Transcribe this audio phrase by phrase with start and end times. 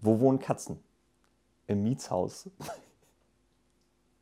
[0.00, 0.78] Wo wohnen Katzen?
[1.66, 2.50] Im Mietshaus.